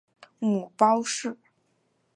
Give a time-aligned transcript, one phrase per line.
[0.39, 1.37] 母包氏。